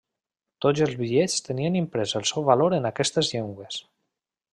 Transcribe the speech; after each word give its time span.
Tots 0.65 0.83
els 0.85 0.95
bitllets 1.01 1.35
tenien 1.47 1.77
imprès 1.81 2.13
el 2.21 2.25
seu 2.31 2.47
valor 2.51 2.77
en 2.79 2.89
aquestes 2.91 3.31
llengües. 3.35 3.79